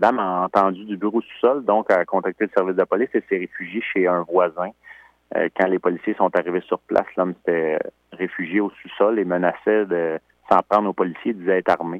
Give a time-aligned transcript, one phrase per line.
[0.00, 3.38] dame a entendu du bureau sous-sol, donc a contacté le service de police et s'est
[3.38, 4.70] réfugiée chez un voisin.
[5.36, 7.78] Euh, quand les policiers sont arrivés sur place, l'homme s'était
[8.12, 10.18] réfugié au sous-sol et menaçait de
[10.48, 11.98] s'en prendre aux policiers, disait être armé.